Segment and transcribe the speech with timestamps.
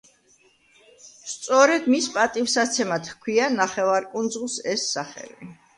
[1.33, 5.53] სწორედ მის პატივსაცემად ჰქვია ნახევარკუნძულს ეს სახელი.